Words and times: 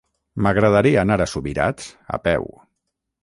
M'agradaria 0.45 1.03
anar 1.03 1.17
a 1.25 1.27
Subirats 1.33 1.91
a 2.17 2.21
peu. 2.29 2.49